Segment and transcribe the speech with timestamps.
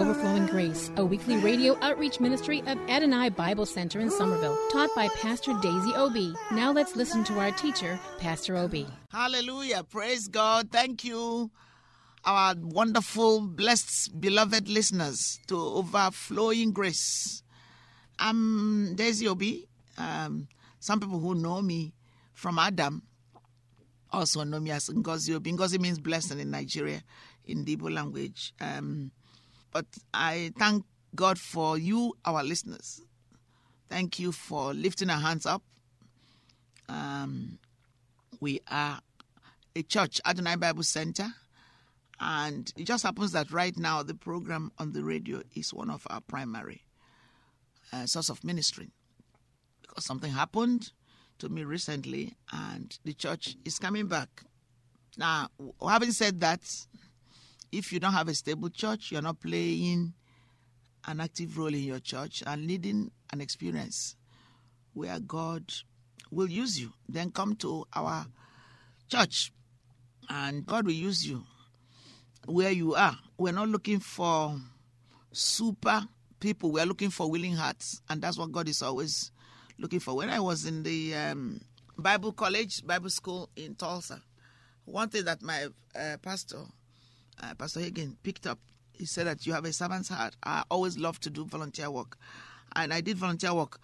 [0.00, 5.08] Overflowing Grace, a weekly radio outreach ministry of Adonai Bible Center in Somerville, taught by
[5.08, 6.32] Pastor Daisy Obi.
[6.52, 8.86] Now let's listen to our teacher, Pastor Obi.
[9.12, 9.84] Hallelujah.
[9.84, 10.72] Praise God.
[10.72, 11.50] Thank you,
[12.24, 17.42] our wonderful, blessed, beloved listeners to Overflowing Grace.
[18.18, 19.68] I'm Daisy Obi.
[19.98, 20.48] Um,
[20.78, 21.92] some people who know me
[22.32, 23.02] from Adam
[24.10, 25.52] also know me as Ngozi Obi.
[25.52, 27.02] Ngozi means blessing in Nigeria
[27.44, 28.54] in Igbo language.
[28.62, 29.10] Um,
[29.72, 33.00] but I thank God for you, our listeners.
[33.88, 35.62] Thank you for lifting our hands up.
[36.88, 37.58] Um,
[38.40, 39.00] we are
[39.76, 41.26] a church, Adonai Bible Center,
[42.20, 46.06] and it just happens that right now the program on the radio is one of
[46.10, 46.82] our primary
[47.92, 48.90] uh, source of ministry
[49.82, 50.92] because something happened
[51.38, 54.42] to me recently, and the church is coming back.
[55.16, 55.48] Now,
[55.86, 56.60] having said that,
[57.72, 60.12] if you don't have a stable church, you're not playing
[61.06, 64.16] an active role in your church and leading an experience
[64.92, 65.72] where God
[66.30, 68.26] will use you, then come to our
[69.08, 69.52] church
[70.28, 71.44] and God will use you
[72.46, 73.16] where you are.
[73.38, 74.56] We're not looking for
[75.32, 76.02] super
[76.38, 79.30] people, we're looking for willing hearts, and that's what God is always
[79.78, 80.16] looking for.
[80.16, 81.60] When I was in the um,
[81.98, 84.22] Bible college, Bible school in Tulsa,
[84.84, 86.64] one thing that my uh, pastor,
[87.42, 88.58] uh, Pastor Hagin, picked up,
[88.92, 90.36] he said that you have a servant's heart.
[90.42, 92.16] I always love to do volunteer work,
[92.76, 93.80] and I did volunteer work.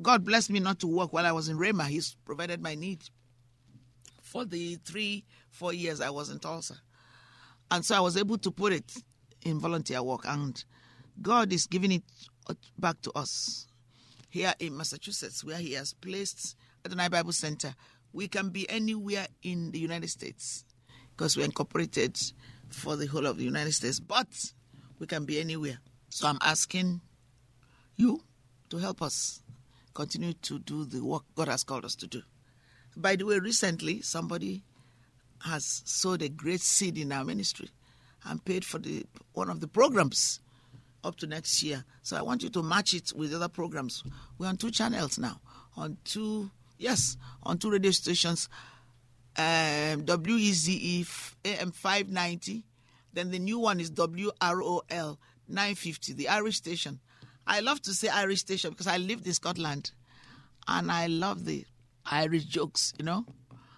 [0.00, 1.86] God blessed me not to work while I was in Rhema.
[1.86, 3.00] He's provided my need
[4.22, 6.76] for the three, four years I was in Tulsa.
[7.70, 8.92] And so I was able to put it
[9.44, 10.22] in volunteer work.
[10.24, 10.62] And
[11.20, 12.02] God is giving it
[12.78, 13.66] back to us
[14.28, 17.74] here in Massachusetts, where He has placed Adonai Bible Center.
[18.12, 20.64] We can be anywhere in the United States
[21.10, 22.18] because we're incorporated
[22.68, 24.26] for the whole of the United States, but
[24.98, 25.78] we can be anywhere.
[26.08, 27.00] So I'm asking
[27.96, 28.22] you
[28.70, 29.42] to help us
[29.94, 32.22] continue to do the work God has called us to do.
[32.96, 34.62] By the way, recently somebody
[35.40, 37.68] has sowed a great seed in our ministry
[38.24, 40.40] and paid for the one of the programs
[41.04, 41.84] up to next year.
[42.02, 44.02] So I want you to match it with other programs.
[44.38, 45.40] We're on two channels now,
[45.76, 48.48] on two yes, on two radio stations.
[49.38, 52.64] Um, WEZE AM 590,
[53.12, 57.00] then the new one is WROL 950, the Irish station.
[57.46, 59.92] I love to say Irish station because I lived in Scotland
[60.66, 61.64] and I love the
[62.10, 63.24] Irish jokes, you know.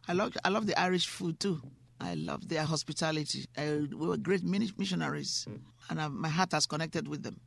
[0.06, 1.60] I love I love the Irish food too.
[2.00, 3.46] I love their hospitality.
[3.56, 5.46] I, we were great missionaries,
[5.90, 7.40] and I, my heart has connected with them.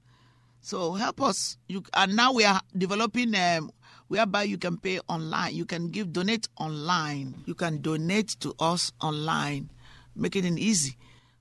[0.62, 1.58] So help us.
[1.68, 3.72] You and now we are developing um,
[4.12, 5.56] whereby you can pay online.
[5.56, 7.34] You can give donate online.
[7.46, 9.70] You can donate to us online,
[10.18, 10.98] making it easy.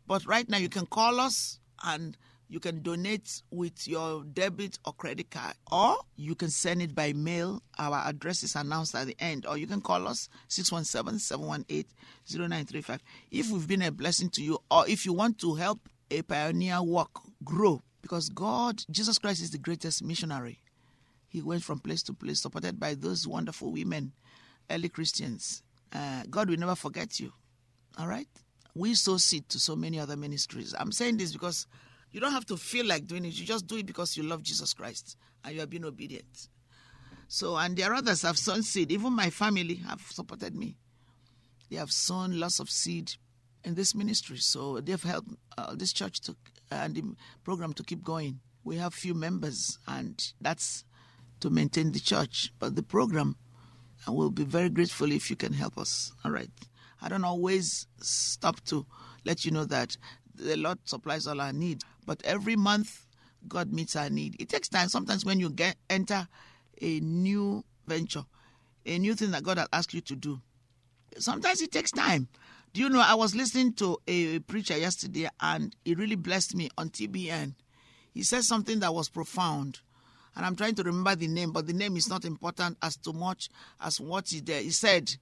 [0.06, 2.16] But right now you can call us and
[2.48, 7.12] you can donate with your debit or credit card, or you can send it by
[7.12, 7.60] mail.
[7.76, 11.84] Our address is announced at the end, or you can call us 617 718
[12.28, 13.02] 0935.
[13.32, 16.81] If we've been a blessing to you, or if you want to help a pioneer
[16.82, 17.10] work
[17.42, 20.59] grow, because God, Jesus Christ, is the greatest missionary.
[21.30, 24.12] He went from place to place, supported by those wonderful women,
[24.68, 25.62] early Christians.
[25.92, 27.32] Uh, God will never forget you.
[27.96, 28.26] All right?
[28.74, 30.74] We sow seed to so many other ministries.
[30.76, 31.69] I'm saying this because
[32.10, 33.38] you don't have to feel like doing it.
[33.38, 36.49] You just do it because you love Jesus Christ and you have been obedient.
[37.28, 38.90] So, and there are others have sown seed.
[38.90, 40.76] Even my family have supported me.
[41.70, 43.12] They have sown lots of seed
[43.62, 44.38] in this ministry.
[44.38, 46.34] So they've helped uh, this church to
[46.72, 47.05] and the
[47.44, 48.40] program to keep going.
[48.64, 50.84] We have few members, and that's
[51.40, 52.52] to maintain the church.
[52.58, 53.37] But the program,
[54.06, 56.12] and we'll be very grateful if you can help us.
[56.25, 56.50] All right.
[57.02, 58.87] I don't always stop to
[59.25, 59.96] let you know that
[60.34, 61.82] the Lord supplies all our need.
[62.06, 63.06] But every month,
[63.48, 64.37] God meets our need.
[64.40, 64.88] It takes time.
[64.88, 66.28] Sometimes when you get enter
[66.81, 68.25] a new venture,
[68.86, 70.40] a new thing that God has asked you to do,
[71.19, 72.28] sometimes it takes time.
[72.72, 73.00] Do you know?
[73.00, 77.54] I was listening to a preacher yesterday, and he really blessed me on TBN.
[78.14, 79.81] he said something that was profound.
[80.37, 83.12] And I'm trying to remember the name, but the name is not important as too
[83.12, 83.49] much
[83.81, 84.65] as what he did.
[84.65, 85.15] He said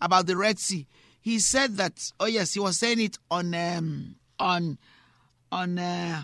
[0.00, 0.86] about the Red Sea.
[1.20, 2.12] He said that.
[2.20, 4.78] Oh yes, he was saying it on um, on
[5.50, 6.22] on uh,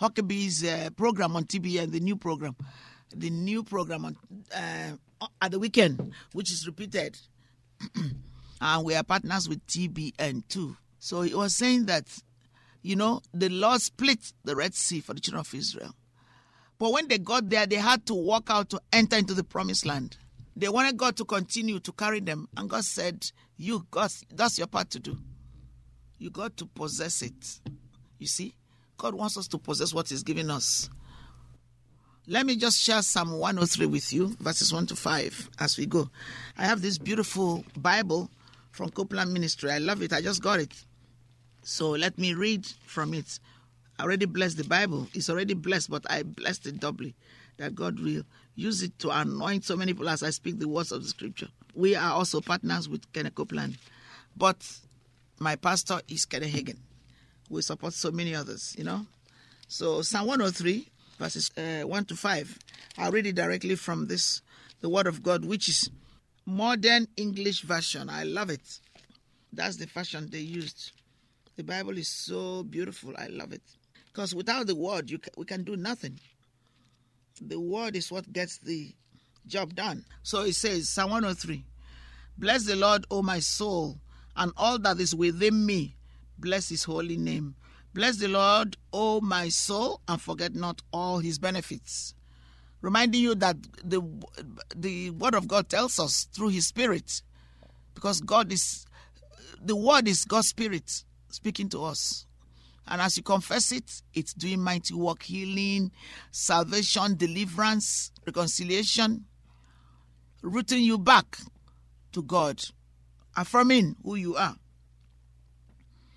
[0.00, 2.56] Huckabee's uh, program on TBN, the new program,
[3.14, 4.16] the new program on
[4.54, 7.16] uh, at the weekend, which is repeated,
[8.60, 10.76] and we are partners with TBN too.
[10.98, 12.06] So he was saying that,
[12.82, 15.94] you know, the Lord split the Red Sea for the children of Israel.
[16.82, 19.86] But when they got there, they had to walk out to enter into the promised
[19.86, 20.16] land.
[20.56, 22.48] They wanted God to continue to carry them.
[22.56, 23.24] And God said,
[23.56, 25.16] You, God, that's your part to do.
[26.18, 27.60] You got to possess it.
[28.18, 28.56] You see?
[28.98, 30.90] God wants us to possess what He's given us.
[32.26, 36.10] Let me just share Psalm 103 with you, verses 1 to 5, as we go.
[36.58, 38.28] I have this beautiful Bible
[38.72, 39.70] from Copeland Ministry.
[39.70, 40.12] I love it.
[40.12, 40.74] I just got it.
[41.62, 43.38] So let me read from it.
[44.02, 45.06] Already blessed the Bible.
[45.14, 47.14] It's already blessed, but I blessed it doubly.
[47.58, 48.24] That God will
[48.56, 51.48] use it to anoint so many people as I speak the words of the scripture.
[51.74, 53.78] We are also partners with Kenneth Copeland.
[54.36, 54.56] But
[55.38, 56.78] my pastor is Kenneth Hagin.
[57.48, 59.06] We support so many others, you know.
[59.68, 60.88] So Psalm 103,
[61.18, 62.58] verses uh, 1 to 5.
[62.98, 64.42] I'll read it directly from this,
[64.80, 65.90] the Word of God, which is
[66.44, 68.10] modern English version.
[68.10, 68.80] I love it.
[69.52, 70.92] That's the version they used.
[71.56, 73.14] The Bible is so beautiful.
[73.16, 73.62] I love it.
[74.12, 76.20] Because without the Word, you ca- we can do nothing.
[77.40, 78.94] The Word is what gets the
[79.46, 80.04] job done.
[80.22, 81.64] So it says, Psalm 103
[82.38, 83.98] Bless the Lord, O my soul,
[84.36, 85.96] and all that is within me.
[86.38, 87.54] Bless his holy name.
[87.94, 92.14] Bless the Lord, O my soul, and forget not all his benefits.
[92.80, 94.02] Reminding you that the,
[94.74, 97.22] the Word of God tells us through his Spirit,
[97.94, 98.86] because God is,
[99.60, 102.26] the Word is God's Spirit speaking to us.
[102.86, 105.92] And as you confess it, it's doing mighty work, healing,
[106.30, 109.24] salvation, deliverance, reconciliation,
[110.42, 111.38] rooting you back
[112.12, 112.62] to God,
[113.36, 114.56] affirming who you are.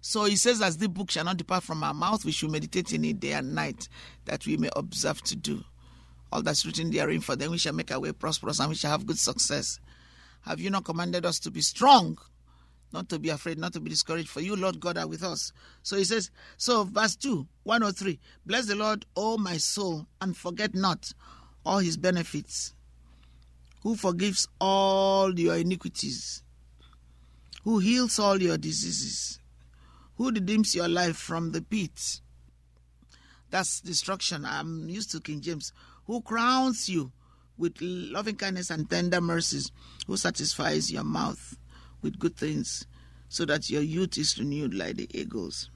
[0.01, 2.93] So he says, as the book shall not depart from our mouth, we should meditate
[2.93, 3.89] in it day and night,
[4.25, 5.63] that we may observe to do
[6.31, 7.21] all that's written therein.
[7.21, 9.79] For then we shall make our way prosperous and we shall have good success.
[10.41, 12.19] Have you not commanded us to be strong?
[12.95, 15.51] Not to be afraid, not to be discouraged, for you, Lord God, are with us.
[15.83, 20.73] So he says, so verse 2, 103 Bless the Lord, O my soul, and forget
[20.73, 21.11] not
[21.65, 22.73] all his benefits,
[23.83, 26.41] who forgives all your iniquities,
[27.65, 29.41] who heals all your diseases,
[30.15, 32.21] who redeems your life from the pit.
[33.49, 34.45] That's destruction.
[34.45, 35.73] I'm used to King James.
[36.07, 37.11] Who crowns you
[37.57, 39.73] with loving kindness and tender mercies,
[40.07, 41.57] who satisfies your mouth
[42.05, 42.85] with good things,
[43.27, 45.71] so that your youth is renewed like the eagles.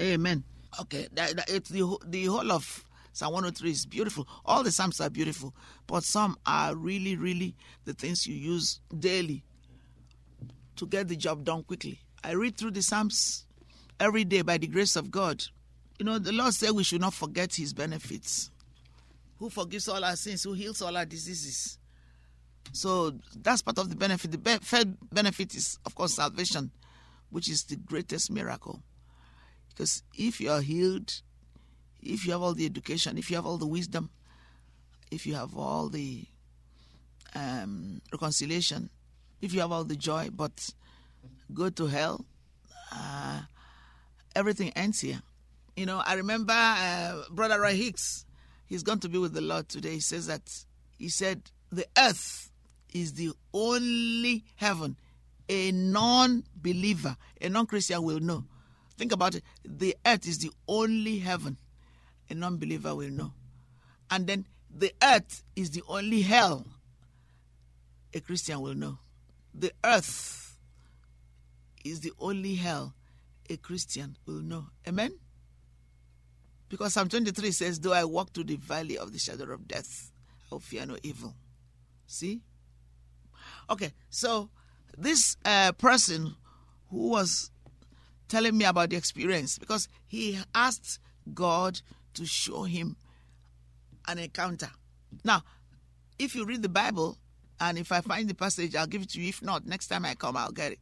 [0.00, 0.42] Amen.
[0.80, 4.26] Okay, that, that, it's the, the whole of Psalm 103 is beautiful.
[4.44, 5.54] All the Psalms are beautiful,
[5.86, 9.44] but some are really, really the things you use daily
[10.76, 12.00] to get the job done quickly.
[12.24, 13.46] I read through the Psalms
[14.00, 15.44] every day by the grace of God.
[15.98, 18.50] You know, the Lord said we should not forget His benefits.
[19.38, 21.78] Who forgives all our sins, who heals all our diseases.
[22.72, 24.32] So that's part of the benefit.
[24.32, 26.70] The third benefit is, of course, salvation,
[27.30, 28.82] which is the greatest miracle.
[29.68, 31.20] Because if you are healed,
[32.02, 34.10] if you have all the education, if you have all the wisdom,
[35.10, 36.24] if you have all the
[37.34, 38.90] um, reconciliation,
[39.40, 40.70] if you have all the joy, but
[41.52, 42.24] go to hell,
[42.92, 43.42] uh,
[44.34, 45.20] everything ends here.
[45.76, 48.24] You know, I remember uh, Brother Roy Hicks.
[48.66, 49.92] He's going to be with the Lord today.
[49.92, 50.64] He says that
[50.98, 52.50] he said the earth
[53.00, 54.96] is the only heaven
[55.48, 58.44] a non-believer, a non-Christian will know.
[58.96, 59.44] Think about it.
[59.64, 61.56] The earth is the only heaven
[62.28, 63.32] a non-believer will know,
[64.10, 66.66] and then the earth is the only hell
[68.14, 68.98] a Christian will know.
[69.54, 70.58] The earth
[71.84, 72.94] is the only hell
[73.48, 74.66] a Christian will know.
[74.88, 75.12] Amen?
[76.68, 80.10] Because Psalm 23 says, Though I walk through the valley of the shadow of death,
[80.50, 81.34] I will fear no evil.
[82.06, 82.40] See?
[83.68, 84.48] Okay, so
[84.96, 86.34] this uh, person
[86.90, 87.50] who was
[88.28, 90.98] telling me about the experience, because he asked
[91.34, 91.80] God
[92.14, 92.96] to show him
[94.08, 94.70] an encounter.
[95.24, 95.42] Now,
[96.18, 97.18] if you read the Bible,
[97.60, 99.28] and if I find the passage, I'll give it to you.
[99.28, 100.78] If not, next time I come, I'll get it.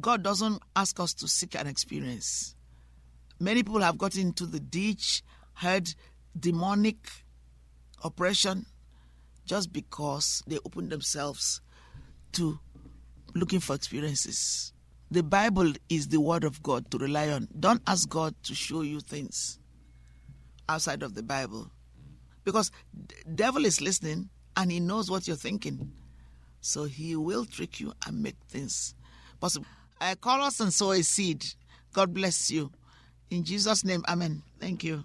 [0.00, 2.54] God doesn't ask us to seek an experience.
[3.38, 5.22] Many people have got into the ditch,
[5.54, 5.94] heard
[6.38, 6.98] demonic
[8.04, 8.66] oppression,
[9.46, 11.60] just because they opened themselves
[12.32, 12.58] to
[13.34, 14.72] looking for experiences.
[15.10, 17.48] The Bible is the word of God to rely on.
[17.58, 19.58] Don't ask God to show you things.
[20.70, 21.70] outside of the Bible.
[22.44, 22.70] Because
[23.06, 25.90] d- devil is listening and he knows what you're thinking.
[26.60, 28.94] So he will trick you and make things
[29.40, 29.66] possible.
[30.00, 31.44] I call us and sow a seed.
[31.92, 32.70] God bless you.
[33.30, 34.42] In Jesus' name, amen.
[34.60, 35.04] Thank you.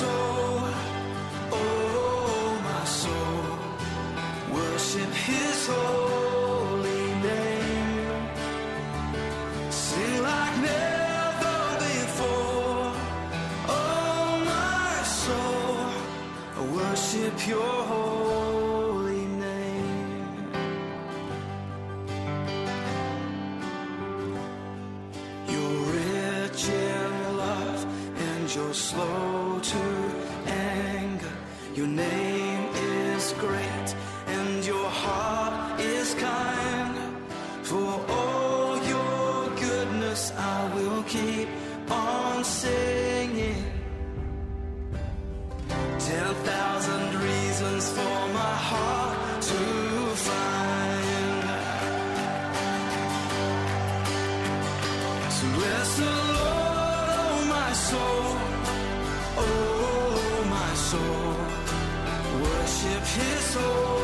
[0.00, 0.60] Soul,
[1.52, 3.44] oh my soul.
[4.56, 8.22] Worship His holy name.
[9.70, 12.86] Sing like never before,
[13.78, 15.76] oh my soul.
[16.78, 20.26] Worship Your holy name.
[25.50, 27.82] You're rich in love
[28.26, 29.43] and you're slow
[29.74, 29.84] to
[30.46, 31.34] anger.
[31.74, 33.88] Your name is great
[34.36, 36.94] and your heart is kind.
[37.62, 41.48] For all your goodness, I will keep
[41.90, 43.64] on singing.
[46.08, 49.62] Ten thousand reasons for my heart to
[50.28, 51.46] find.
[55.36, 58.26] So bless the Lord, oh my soul,
[59.36, 61.34] oh my soul.
[62.42, 64.03] Worship His holy